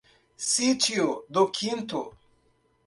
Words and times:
Sítio 0.45 1.05
do 1.29 1.47
Quinto 1.51 2.01